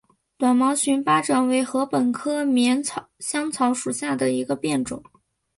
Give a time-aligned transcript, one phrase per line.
[0.35, 2.83] 短毛熊巴掌为禾本科锦
[3.19, 5.03] 香草属下的一个变种。